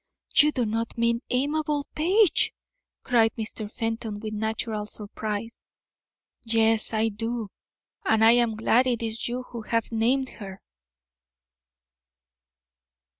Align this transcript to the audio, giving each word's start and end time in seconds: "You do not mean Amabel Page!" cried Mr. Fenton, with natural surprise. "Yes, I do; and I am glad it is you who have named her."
"You 0.35 0.51
do 0.51 0.65
not 0.65 0.97
mean 0.97 1.21
Amabel 1.29 1.85
Page!" 1.93 2.55
cried 3.03 3.35
Mr. 3.37 3.71
Fenton, 3.71 4.19
with 4.19 4.33
natural 4.33 4.87
surprise. 4.87 5.59
"Yes, 6.43 6.91
I 6.91 7.09
do; 7.09 7.51
and 8.03 8.25
I 8.25 8.31
am 8.31 8.55
glad 8.55 8.87
it 8.87 9.03
is 9.03 9.27
you 9.27 9.43
who 9.43 9.61
have 9.61 9.91
named 9.91 10.31
her." 10.31 10.59